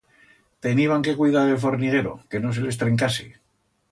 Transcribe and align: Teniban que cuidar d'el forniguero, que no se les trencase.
Teniban 0.67 1.05
que 1.07 1.13
cuidar 1.19 1.43
d'el 1.49 1.59
forniguero, 1.65 2.15
que 2.31 2.43
no 2.45 2.57
se 2.57 2.65
les 2.69 2.83
trencase. 2.85 3.29